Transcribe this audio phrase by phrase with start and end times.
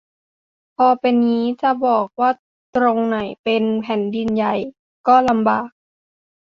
[0.77, 2.31] พอเป็นงี้ จะบอกว่า
[2.75, 4.55] ตรงไหนเป็น "แผ่นดินใหญ่"
[5.07, 5.69] ก็ลำบาก